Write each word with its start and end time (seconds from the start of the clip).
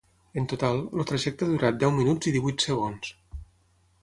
En 0.39 0.45
total, 0.53 0.79
el 1.01 1.07
trajecte 1.11 1.47
ha 1.47 1.51
durat 1.51 1.79
deu 1.85 1.95
minuts 2.01 2.31
i 2.33 2.37
divuit 2.39 2.69
segons. 2.69 3.13